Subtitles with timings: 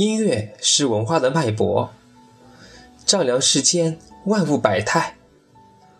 [0.00, 1.92] 音乐是文化的脉搏。
[3.04, 5.18] 丈量世间万物百态。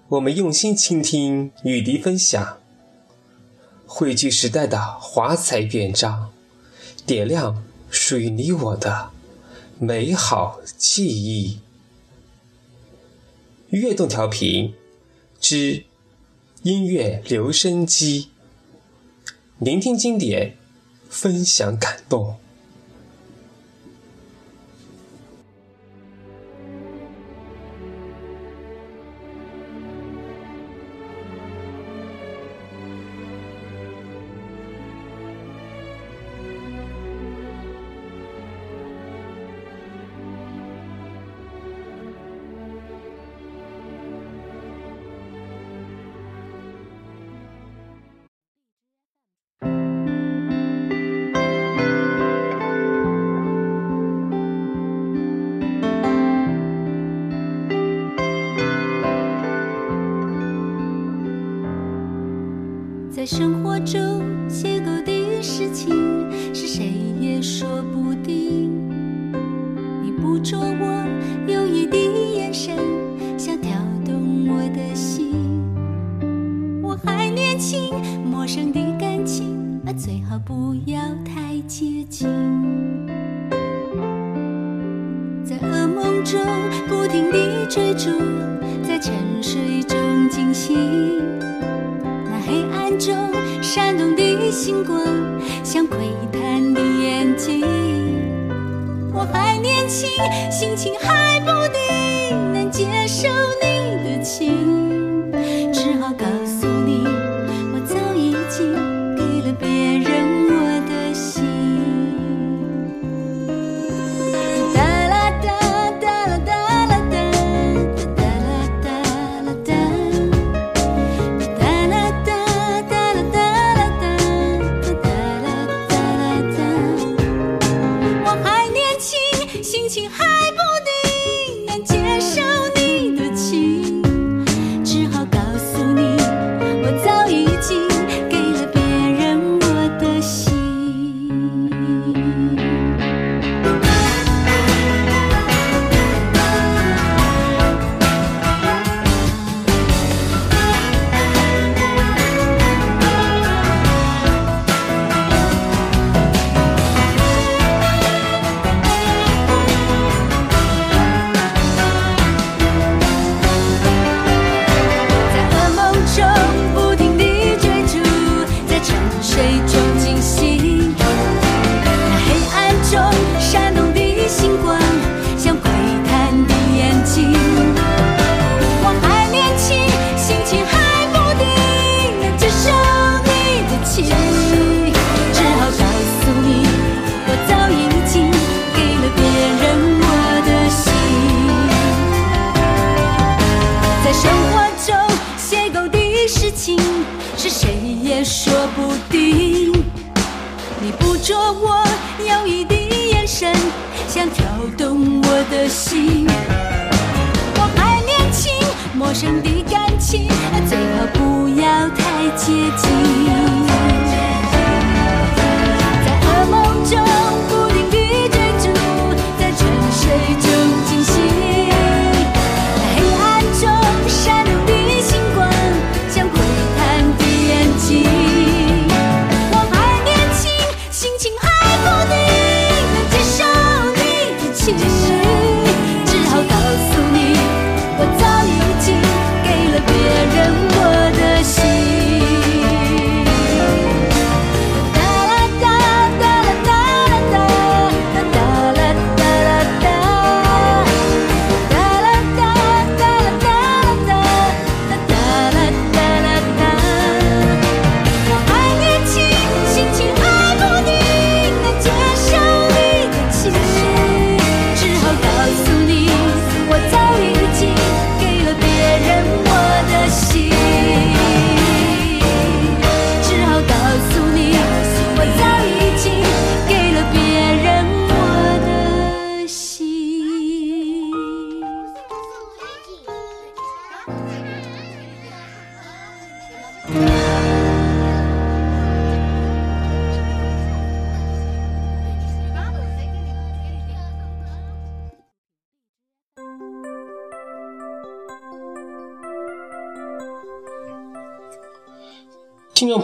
[0.08, 2.58] 我们用心倾听与您分享。
[3.84, 6.32] 汇聚时代的华彩乐章。
[7.04, 9.10] 点亮属于你我的
[9.78, 11.58] 美好记忆。
[13.68, 14.74] 悦动调频
[15.38, 15.84] 之
[16.62, 18.30] 音乐留声机。
[19.58, 20.56] 聆听经典
[21.10, 22.38] 分享感动。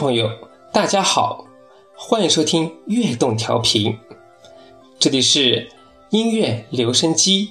[0.06, 0.30] 朋友，
[0.72, 1.46] 大家好，
[1.96, 3.98] 欢迎收听悦动调频，
[5.00, 5.68] 这里是
[6.10, 7.50] 音乐留声机。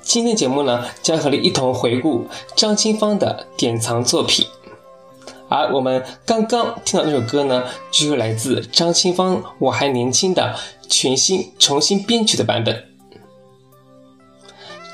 [0.00, 4.46] 今天节目呢，将和你一同回顾张清芳的典藏作品。
[5.48, 10.54] 而我们刚刚听到那首歌呢，就是来自张清芳《我还年轻》的
[10.88, 12.84] 全新重新编曲的版本。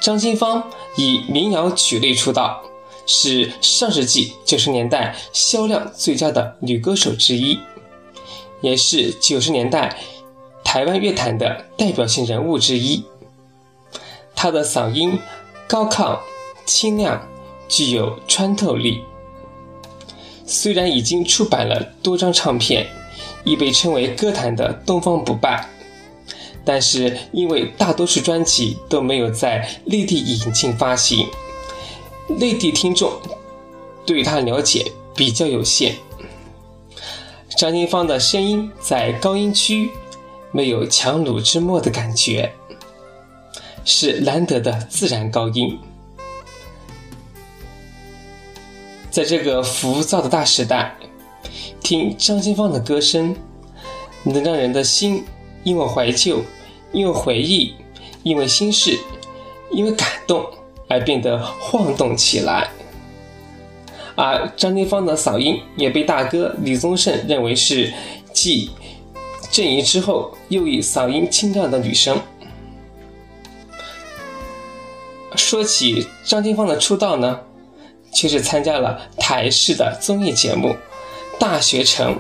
[0.00, 2.62] 张清芳以民谣曲类出道，
[3.06, 7.58] 是上世纪九十年代销量最佳的女歌手之一，
[8.60, 9.96] 也是九十年代
[10.64, 13.04] 台湾乐坛的代表性人物之一。
[14.34, 15.18] 她的嗓音
[15.66, 16.18] 高亢、
[16.66, 17.26] 清亮，
[17.68, 19.02] 具有穿透力。
[20.46, 22.86] 虽然已经出版了多张唱片，
[23.44, 25.68] 已被称为歌坛的东方不败，
[26.64, 31.26] 但是因为大多数专辑都没有在内地引进发行，
[32.28, 33.12] 内地听众
[34.06, 35.96] 对他了解比较有限。
[37.56, 39.90] 张清芳的声音在高音区
[40.50, 42.52] 没有强弩之末的感觉，
[43.84, 45.78] 是难得的自然高音。
[49.10, 50.96] 在这个浮躁的大时代，
[51.80, 53.36] 听张清芳的歌声，
[54.24, 55.24] 能让人的心
[55.62, 56.42] 因为怀旧、
[56.92, 57.74] 因为回忆、
[58.24, 58.98] 因为心事、
[59.70, 60.44] 因为感动
[60.88, 62.68] 而变得晃动起来。
[64.14, 67.92] 而张清芳的嗓音也被大哥李宗盛认为是
[68.32, 68.70] 继
[69.50, 72.20] 郑怡之后又一嗓音清亮的女生。
[75.36, 77.40] 说起张清芳的出道呢？
[78.12, 80.68] 却是参加了台视的综艺节目
[81.40, 82.14] 《大学城》，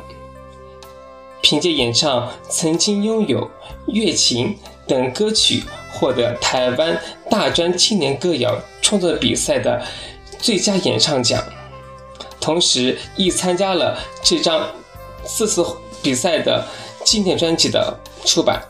[1.40, 3.38] 凭借演唱《曾经拥有》
[3.92, 4.48] 《月琴》
[4.88, 5.62] 等歌曲，
[5.94, 7.00] 获得台湾
[7.30, 9.80] 大专青年歌谣创作比赛的
[10.38, 11.40] 最佳演唱奖，
[12.40, 14.68] 同时亦参加了这张
[15.24, 15.64] 四次
[16.02, 16.66] 比赛的
[17.04, 18.60] 经典专辑的出版。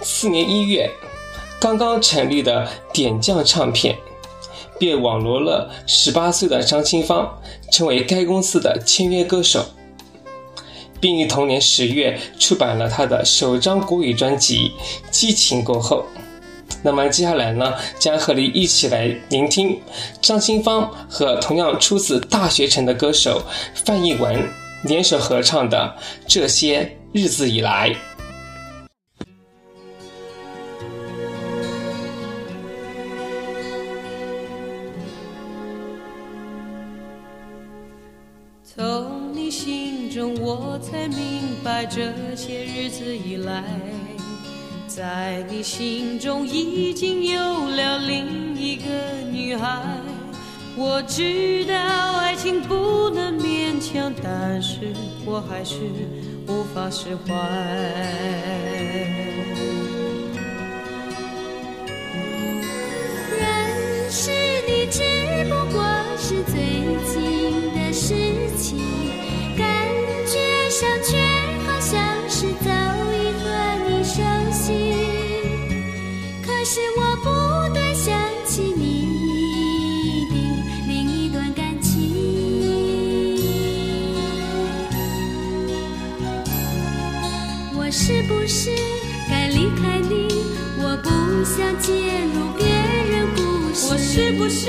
[0.00, 0.88] 次年一月，
[1.58, 3.98] 刚刚成立的点将唱片。
[4.78, 7.40] 便网罗了十八岁的张清芳，
[7.72, 9.64] 成为该公司的签约歌手，
[11.00, 14.72] 并于同年十月出版了他的首张国语专辑
[15.10, 16.06] 《激情过后》。
[16.82, 19.80] 那么接下来呢，将和你一起来聆听
[20.20, 23.42] 张清芳和同样出自大学城的歌手
[23.74, 24.48] 范逸文
[24.82, 27.90] 联手合唱的《这些日子以来》。
[41.66, 43.64] 白，这些日子以来，
[44.86, 48.84] 在你心中已经有了另一个
[49.32, 49.82] 女孩。
[50.76, 51.74] 我知道
[52.18, 54.92] 爱情不能勉强，但是
[55.24, 55.74] 我还是
[56.46, 57.34] 无法释怀。
[63.36, 64.30] 认识
[64.68, 65.02] 你只
[65.50, 65.82] 不过
[66.16, 66.54] 是最
[67.12, 68.14] 近的事
[68.56, 68.78] 情。
[69.58, 69.66] 感
[70.26, 71.16] 觉上却
[76.76, 77.24] 是我不
[77.72, 78.12] 断想
[78.44, 80.36] 起你的
[80.86, 81.88] 另一段感情。
[87.74, 88.68] 我是不是
[89.26, 90.28] 该离开你？
[90.78, 91.08] 我不
[91.46, 91.94] 想介
[92.34, 92.66] 入别
[93.10, 93.86] 人故事。
[93.90, 94.68] 我是不是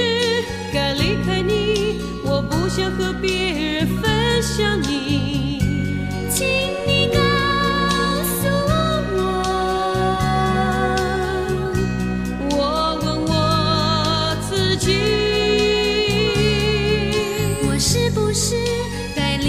[0.72, 2.00] 该离开你？
[2.24, 5.37] 我不想和别人分享你。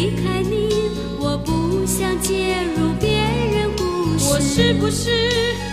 [0.08, 0.70] 离开你，
[1.20, 4.30] 我不想介入别人故事。
[4.30, 5.10] 我是不是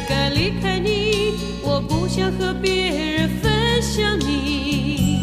[0.10, 1.36] 该离开你？
[1.64, 5.22] 我不想和别人分享你。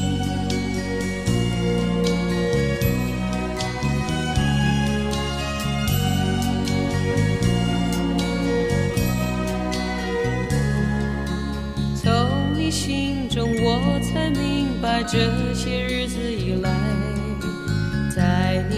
[12.02, 12.10] 从
[12.56, 16.01] 你心中，我才明白这些日。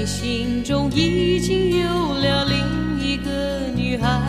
[0.04, 4.20] 心中已经有了另一个女孩。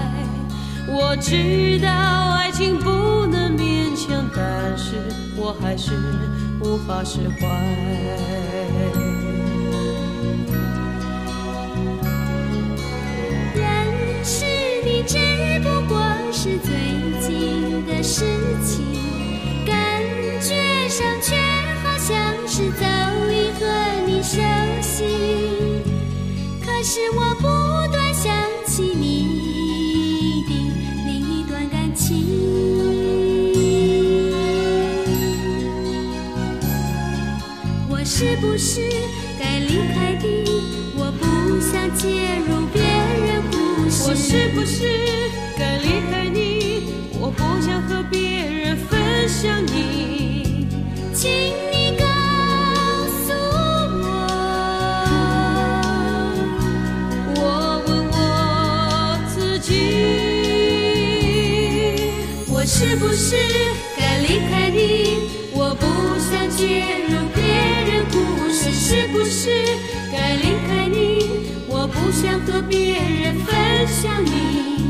[0.87, 4.93] 我知道爱情不能勉强，但是
[5.35, 5.91] 我还是
[6.61, 7.47] 无法释怀。
[13.55, 13.63] 认
[14.23, 14.45] 识
[14.85, 15.17] 你只
[15.59, 15.99] 不过
[16.31, 16.71] 是最
[17.19, 18.23] 近的事
[18.63, 18.85] 情，
[19.65, 19.73] 感
[20.39, 21.05] 觉上
[26.95, 27.43] 使我不
[27.91, 28.33] 断想
[28.65, 30.51] 起你的
[31.05, 32.23] 另一段感情。
[37.89, 38.79] 我是不是
[39.37, 40.25] 该离开的？
[40.95, 44.07] 我不想介入别人故事。
[44.07, 44.87] 我是不是
[45.57, 46.93] 该离开你？
[47.19, 50.65] 我不想和别人分享你。
[51.13, 51.29] 请
[62.77, 63.37] 是不是
[63.97, 65.29] 该离开你？
[65.53, 65.85] 我不
[66.19, 67.41] 想介入别
[67.89, 69.49] 人故事，是不是
[70.11, 71.29] 该离开你？
[71.69, 74.84] 我不想和别人分享你，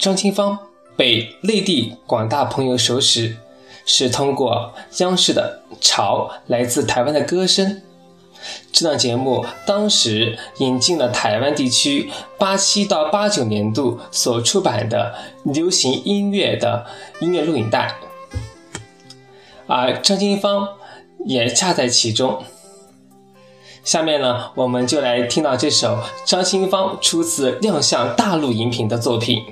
[0.00, 0.58] 张清芳
[0.96, 3.36] 被内地广大朋友熟识，
[3.84, 7.66] 是通过央视的《潮来自台湾的歌声》
[8.72, 15.14] 这档节目，当时引进了台湾地区八七到八九年度所出版的
[15.44, 16.86] 流行音乐的
[17.20, 17.94] 音乐录影带，
[19.66, 20.66] 而张清芳
[21.26, 22.42] 也恰在其中。
[23.84, 29.44] 下面呢，我们就来听到这首张清芳初次亮相大陆荧屏的作品。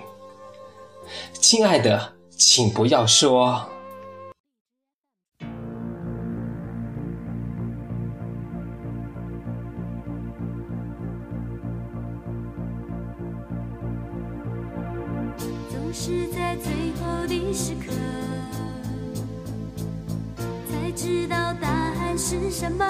[1.40, 3.66] 亲爱的，请不要说。
[15.71, 17.92] 总是在最后的时刻，
[20.71, 22.85] 才知道答案是什么。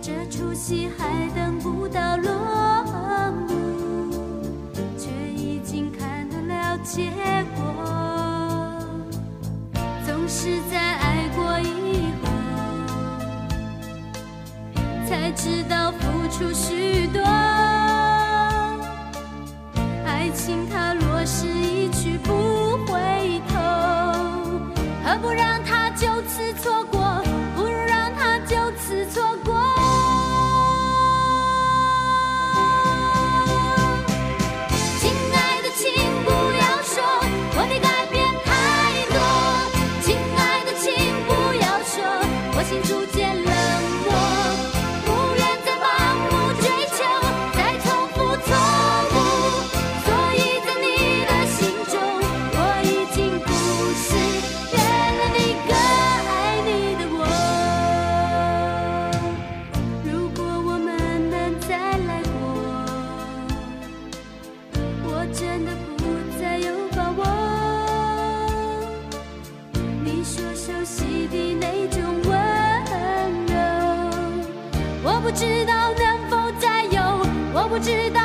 [0.00, 2.13] 这出戏还等不到
[15.44, 17.20] 知道付出许多。
[20.06, 23.58] 爱情它若是一去不回头，
[25.04, 26.93] 何不让它就此错过？
[77.74, 78.23] 不知道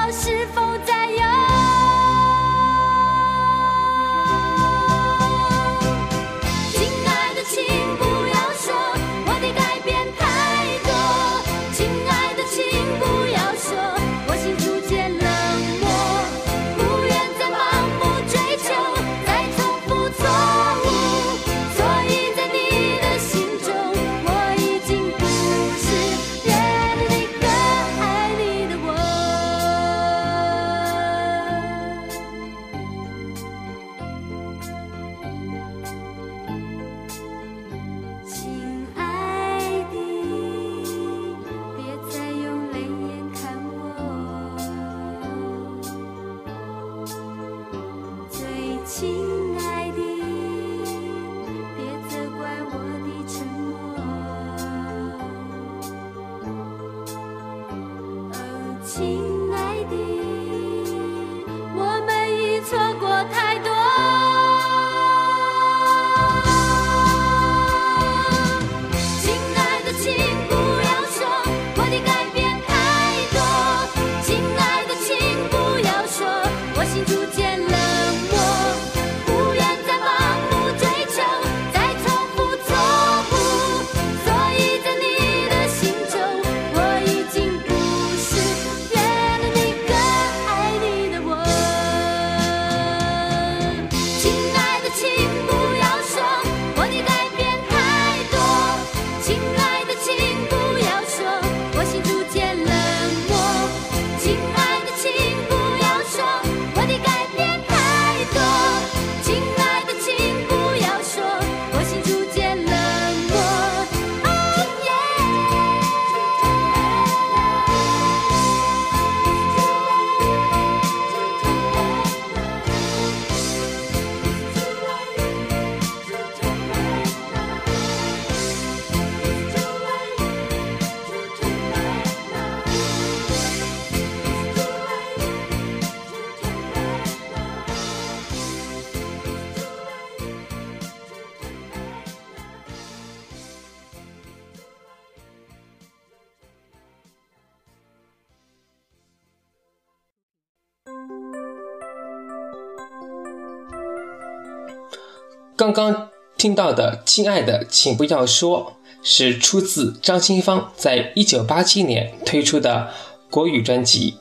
[155.59, 162.89] 刚刚听到的“亲爱的，请不要说”是出自张清芳在一九八七年推出的
[163.29, 164.15] 国语专辑。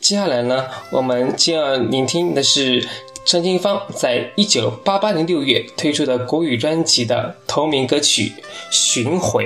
[0.00, 2.84] 接下来呢，我们将要聆听的是
[3.24, 8.32] 张清芳在一九八八年六月推出的国语专辑的同名歌曲
[8.72, 9.44] 《巡回》。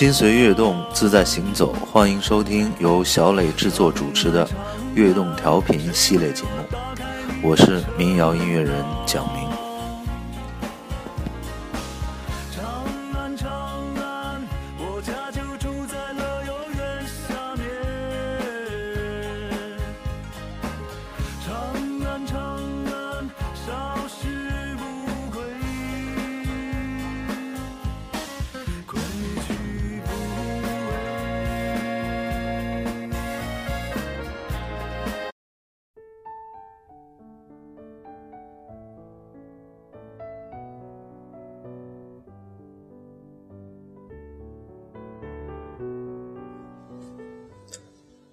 [0.00, 1.74] 心随悦动，自在行走。
[1.74, 4.46] 欢迎收听由小磊制作主持的
[4.94, 6.78] 《悦动调频》系列节目，
[7.42, 9.49] 我是民谣音乐人蒋明。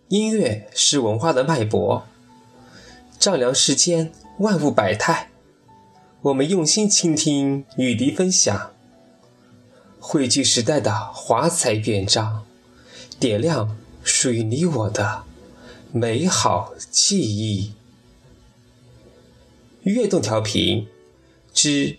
[0.10, 2.08] 音乐是文化的脉搏，
[3.20, 5.30] 丈量世间万物百态。
[6.22, 8.72] 我们用心倾听，与你分享，
[10.00, 12.46] 汇聚时代的华彩乐章，
[13.20, 15.24] 点亮属于你我的
[15.92, 17.74] 美好记忆。
[19.84, 20.88] 悦动调频
[21.54, 21.98] 之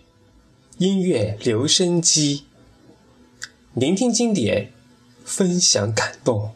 [0.79, 2.45] 音乐留声机，
[3.75, 4.71] 聆听经典，
[5.23, 6.53] 分享感动。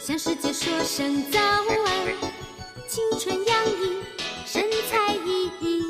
[0.00, 1.66] 向世界说声早安，
[2.88, 4.02] 青春洋溢，
[4.46, 5.82] 神采奕奕，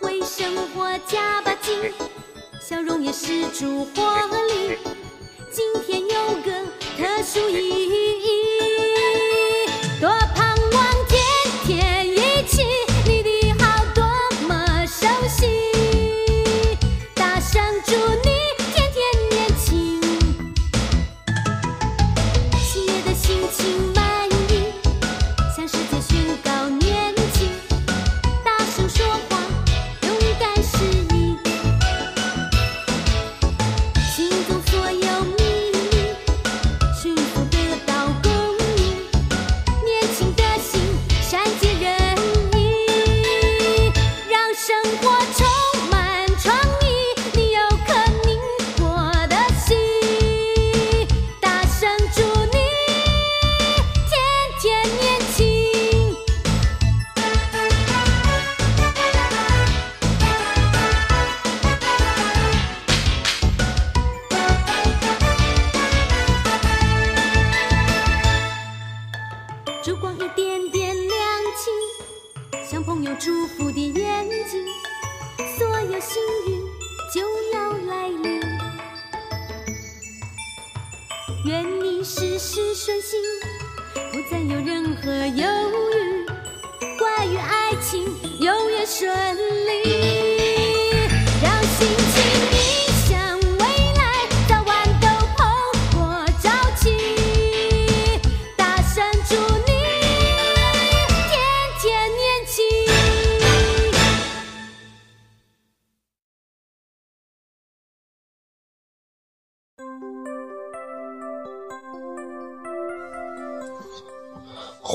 [0.00, 1.92] 为生活加把劲，
[2.60, 4.78] 笑容也是主活力。
[5.50, 6.50] 今天有个
[6.96, 8.17] 特殊意义，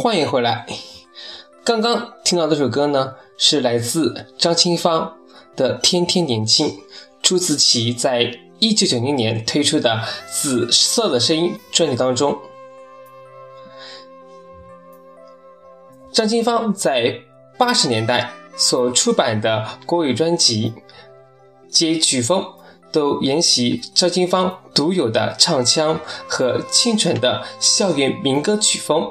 [0.03, 0.65] 欢迎回来。
[1.63, 5.15] 刚刚听到这首歌呢，是来自张清芳
[5.55, 6.67] 的《天天年轻》，
[7.21, 9.91] 朱自其在一九九零年推出的
[10.29, 12.37] 《紫色的声音》专辑当中。
[16.11, 17.17] 张清芳在
[17.57, 20.73] 八十年代所出版的国语专辑
[21.69, 22.45] 及曲风，
[22.91, 29.09] 都沿袭张清芳独有的唱腔和清纯的校园民歌曲风。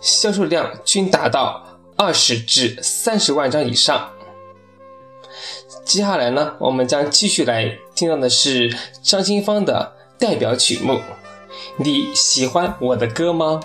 [0.00, 1.62] 销售量均达到
[1.96, 4.10] 二十至三十万张以上。
[5.84, 11.00] 接下来呢，我们将继续来听到的是张清芳的代表曲目。
[11.76, 13.60] 你喜欢我的歌吗？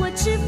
[0.00, 0.38] 我知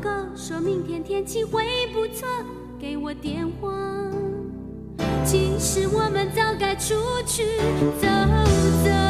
[0.00, 2.26] 哥说明天天气会不错，
[2.78, 3.70] 给我电话。
[5.24, 6.94] 其实我们早该出
[7.26, 7.44] 去
[8.00, 8.08] 走
[8.82, 9.09] 走。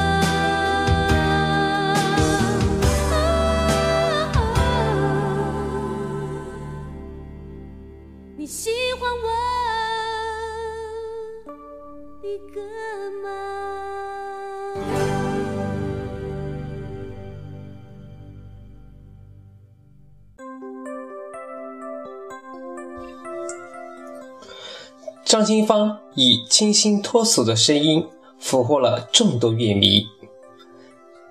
[25.31, 28.05] 张清芳以清新脱俗的声音
[28.40, 30.05] 俘获了众多乐迷，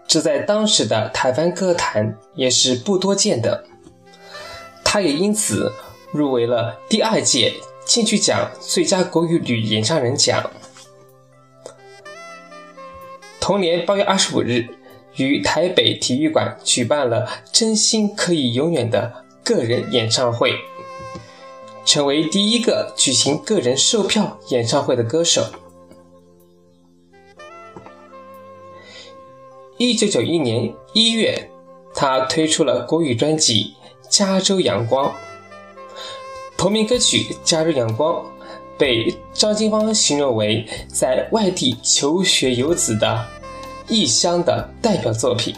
[0.08, 3.66] 这在当时的台湾歌坛也是不多见的。
[4.86, 5.74] 她也因此
[6.14, 7.54] 入围了第二届
[7.86, 10.50] 金曲奖最佳国语女演唱人奖。
[13.42, 14.66] 同年八月二十五日，
[15.18, 20.54] 于台北体育馆举办了“真心可以永远”的个人演唱会。
[21.86, 25.44] 成为第一个举行个人售票演唱会的歌手。
[29.78, 31.50] 一九九一年一月，
[31.96, 33.74] 他推出了国语专辑
[34.10, 35.10] 《加州阳光》，
[36.58, 38.24] 同名歌曲《加州阳光》
[38.78, 43.26] 被张金芳形容为在外地求学游子的
[43.88, 45.56] 异乡的代表作品。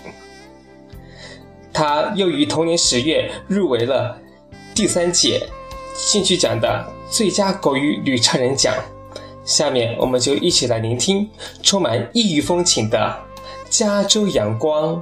[1.74, 4.18] 他又于同年十月入围了
[4.76, 5.50] 第三届。
[5.96, 8.74] 金曲奖的最佳国语女唱人奖，
[9.46, 11.30] 下面我们就一起来聆听
[11.62, 12.98] 充满异域风情的
[13.70, 14.96] 《加州阳光》。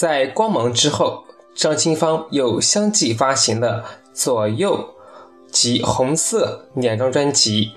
[0.00, 1.24] 在光芒之后，
[1.54, 3.84] 张清芳又相继发行了
[4.14, 4.94] 《左右》
[5.52, 7.72] 及《红色》两张专辑，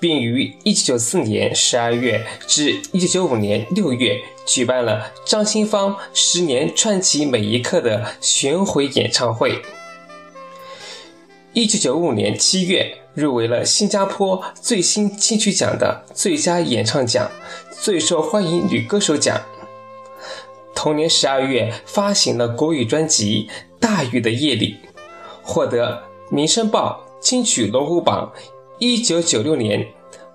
[0.00, 9.62] 并于1994年12月至1995年6月举办了张清芳十年串起每一刻的巡回演唱会。
[11.54, 17.30] 1995年7月入围了新加坡最新金曲奖的最佳演唱奖、
[17.70, 19.40] 最受欢迎女歌手奖。
[20.74, 23.48] 同年十二月发行了国语专辑
[23.78, 24.76] 《大雨的夜里》，
[25.42, 26.02] 获得
[26.34, 28.32] 《民生报》金曲龙虎榜
[28.78, 29.86] 一九九六年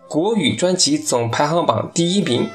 [0.07, 2.49] 国语专辑总排行榜第一名，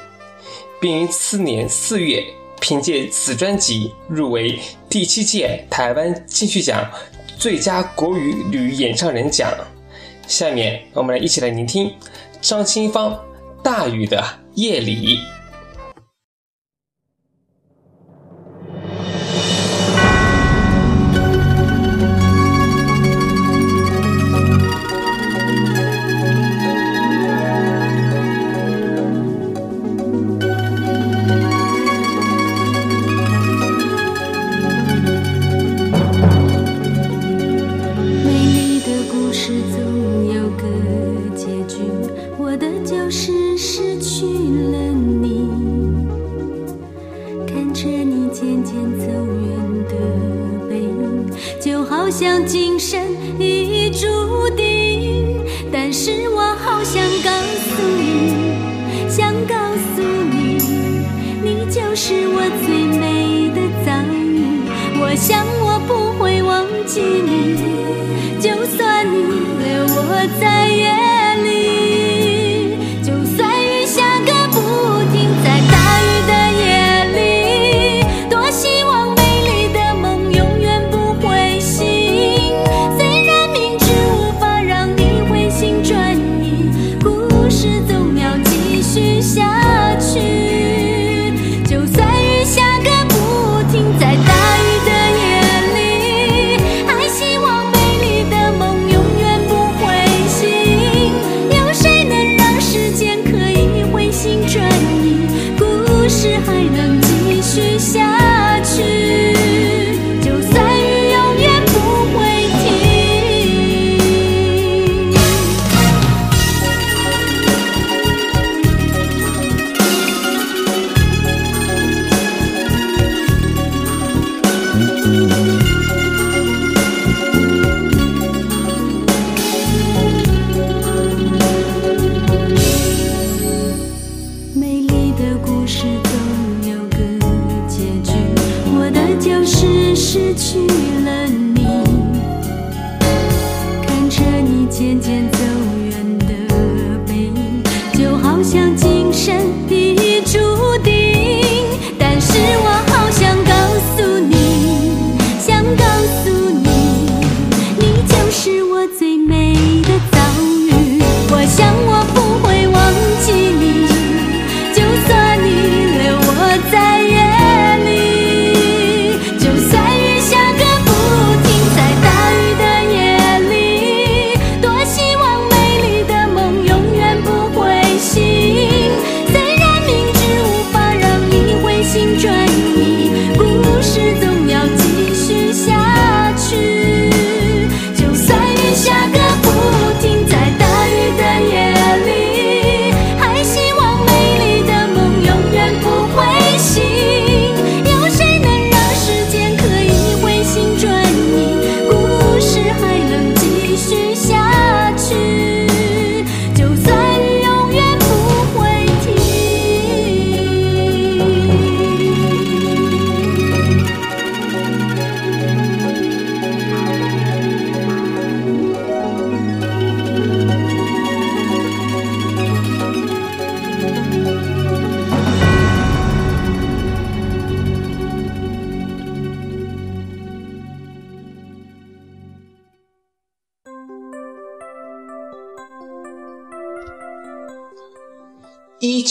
[0.81, 2.23] 并于次年四月
[2.59, 4.59] 凭借此专辑入围
[4.89, 6.89] 第七届台湾金曲奖
[7.37, 9.51] 最佳国语女演唱人奖。
[10.25, 11.93] 下面我们来一起来聆听
[12.41, 13.11] 张清芳
[13.61, 14.23] 《大雨的
[14.55, 15.17] 夜里》。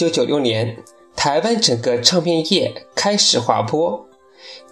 [0.02, 0.82] 九九六年，
[1.14, 4.04] 台湾整个唱片业开始滑坡，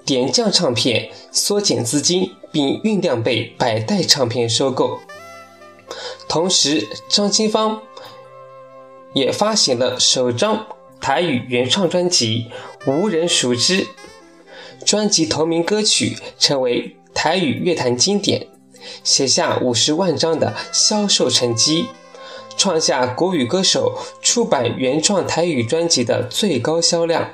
[0.04, 4.98] 点将唱片缩减资金，并酝酿被百代唱片收购。
[6.28, 7.80] 同时，张清芳
[9.14, 10.66] 也发行了首张
[11.00, 12.46] 台语原创专辑
[12.90, 13.82] 《无人熟知》，
[14.84, 18.48] 专辑同名歌曲成为台语乐坛经典，
[19.04, 21.86] 写下五十万张的销售成绩，
[22.60, 27.30] 创下国语歌手出版原创台语专辑的最高销量。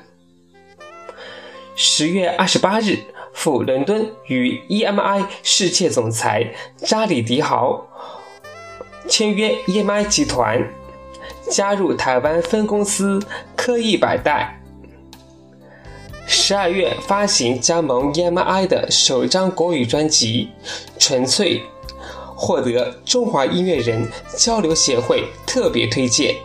[1.75, 3.01] 十月二十八日，
[3.35, 7.85] 赴伦敦与 EMI 世界总裁扎里迪豪
[9.09, 10.65] 签约 EMI 集团，
[11.51, 13.21] 加入台湾分公司
[13.57, 14.63] 科艺百代。
[16.29, 20.51] 十二月发行加盟 EMI 的首张国语专辑
[21.01, 21.59] 《纯粹》，
[22.37, 24.07] 获得中华音乐人
[24.37, 26.37] 交流协会特别推荐。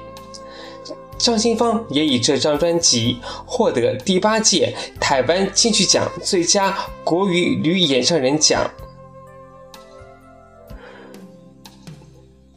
[1.18, 8.68] 张清芳也以这张专辑获得第八届台湾金曲奖最佳国语女演唱人奖。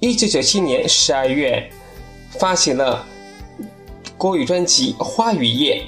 [0.01, 1.71] 一九九七年十二月，
[2.39, 3.05] 发行了
[4.17, 5.83] 国语专辑《花与叶》。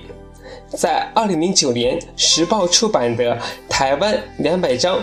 [0.76, 5.02] 在二零零九年时报出版的台湾两百张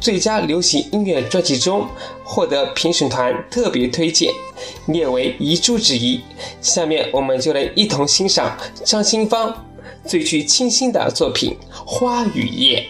[0.00, 1.86] 最佳流行音乐专辑中，
[2.24, 4.32] 获得评审团特别推荐，
[4.86, 6.20] 列为遗珠之一。
[6.60, 9.66] 下面我们就来一同欣赏张清芳
[10.04, 12.80] 最具清新的作品《花与叶》。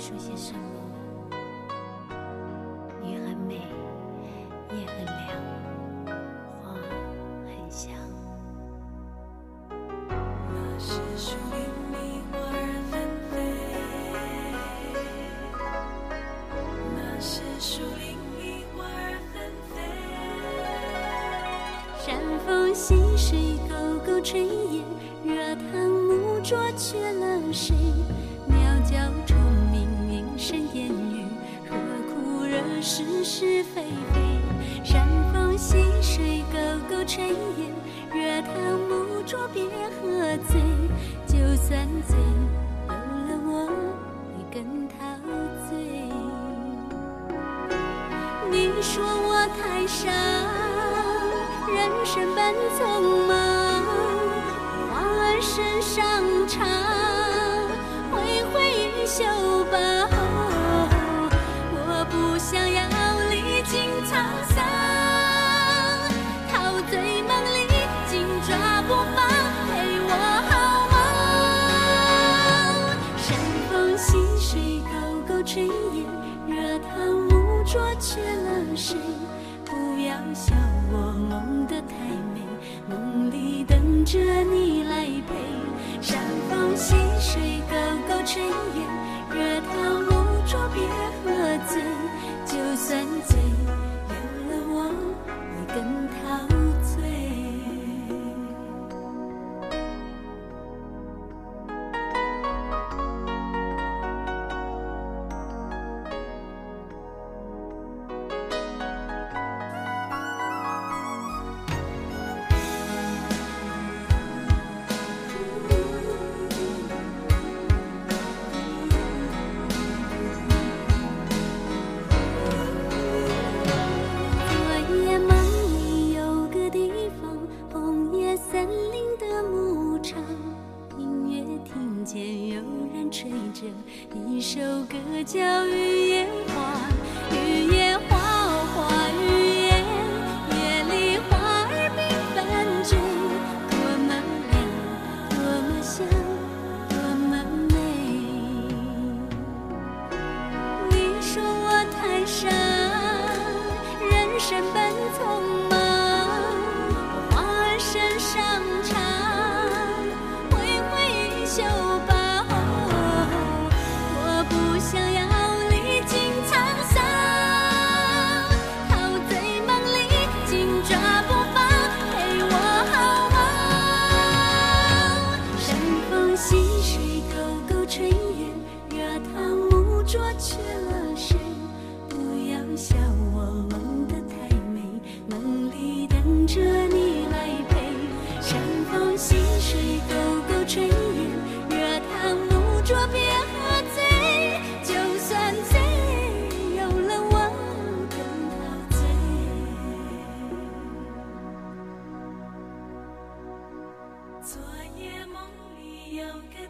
[0.00, 0.58] 说些什么。
[3.04, 3.56] 雨很美，
[4.70, 5.28] 夜很凉，
[6.62, 6.72] 花
[7.44, 7.92] 很香。
[9.68, 11.60] 那是树林
[11.92, 11.94] 里
[12.32, 12.58] 花儿
[12.90, 12.92] 纷
[13.28, 13.32] 飞，
[16.96, 19.36] 那是树林里花儿纷
[19.68, 19.76] 飞。
[21.98, 22.08] 山
[22.46, 23.28] 风细水，
[23.68, 23.74] 沟
[24.06, 24.82] 沟炊烟，
[25.22, 27.76] 热汤木桌缺了谁？
[28.46, 28.96] 鸟叫
[29.26, 29.36] 虫
[32.92, 34.20] 是是非非？
[34.82, 37.70] 山风溪水，沟沟炊烟，
[38.12, 38.52] 热汤
[38.88, 40.60] 木桌别喝醉，
[41.24, 42.18] 就算醉，
[42.88, 43.48] 有了我
[44.26, 44.96] 会更陶
[45.68, 45.70] 醉。
[48.50, 50.10] 你说我太傻，
[51.72, 52.38] 人生本
[52.76, 52.80] 匆
[53.28, 53.39] 忙，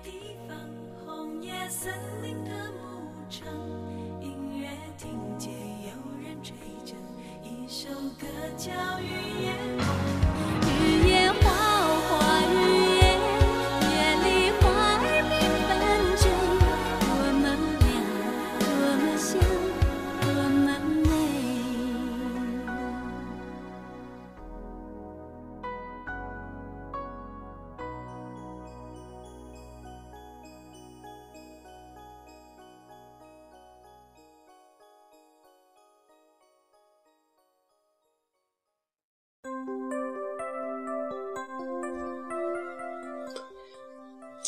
[0.03, 0.57] 地方，
[1.05, 1.93] 红叶森
[2.23, 3.47] 林的牧场，
[4.21, 5.91] 隐约听见有
[6.23, 6.95] 人吹着
[7.43, 7.89] 一首
[8.19, 8.27] 歌
[8.57, 8.71] 叫
[9.01, 9.53] 《雨夜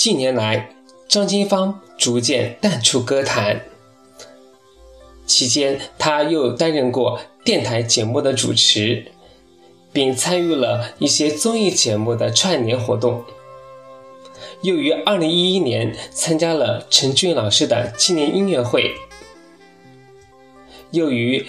[0.03, 0.75] 近年来，
[1.07, 3.61] 张金芳逐渐淡出歌坛。
[5.29, 9.13] 期间，他又担任过电台节目的主持，
[9.93, 13.23] 并参与了一些综艺节目的串联活动。
[14.63, 18.91] 又于2011年参加了陈俊老师的纪念音乐会，
[20.91, 21.47] 又于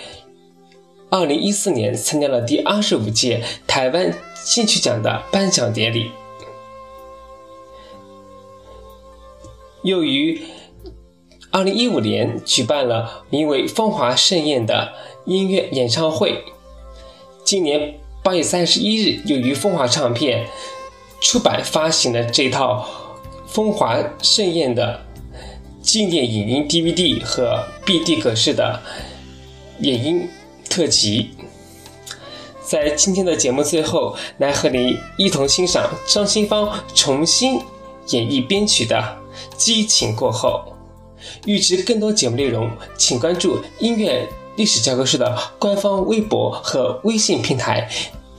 [1.09, 4.13] 2014年参加了第二十五届台湾
[4.45, 6.11] 金曲奖的颁奖典礼。
[9.84, 10.41] 又于
[11.51, 14.93] 二零一五年举办了名为“风华盛宴”的
[15.25, 16.43] 音乐演唱会。
[17.43, 20.47] 今年八月三十一日，又于风华唱片
[21.19, 22.88] 出版发行了这套
[23.45, 25.05] “风华盛宴”的
[25.81, 28.81] 纪念影音 DVD 和 BD 格式的
[29.81, 30.29] 影音
[30.69, 31.31] 特辑。
[32.61, 37.59] 在今天的节目最后，来和你一同欣赏张清芳重新
[38.09, 38.95] 演绎编曲的
[39.57, 40.63] 《激情过后》。
[41.45, 44.27] 预知更多节目内容，请关注音乐
[44.57, 47.89] 历史教科书的官方微博和微信平台。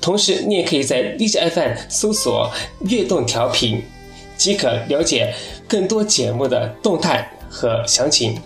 [0.02, 2.52] 同时，你也可以在荔枝 FM 搜索
[2.90, 3.82] “悦动调频”，
[4.36, 5.34] 即可了解
[5.66, 8.38] 更多节目的动态和详情。